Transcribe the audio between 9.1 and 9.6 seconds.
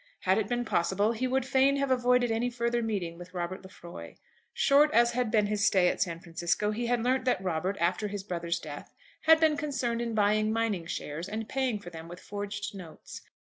had been